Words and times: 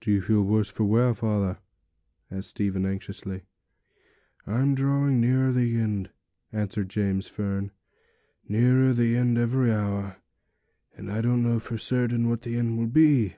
'Do 0.00 0.10
you 0.10 0.22
feel 0.22 0.42
worse, 0.42 0.70
father?' 0.70 1.58
asked 2.30 2.48
Stephen 2.48 2.86
anxiously. 2.86 3.42
'I'm 4.46 4.74
drawing 4.74 5.20
nearer 5.20 5.52
the 5.52 5.76
end,' 5.78 6.08
answered 6.54 6.88
James 6.88 7.28
Fern, 7.28 7.70
'nearer 8.48 8.94
the 8.94 9.14
end 9.14 9.36
every 9.36 9.70
hour; 9.70 10.16
and 10.96 11.12
I 11.12 11.20
don't 11.20 11.42
know 11.42 11.58
for 11.58 11.76
certain 11.76 12.30
what 12.30 12.40
the 12.40 12.56
end 12.56 12.78
will 12.78 12.86
be. 12.86 13.36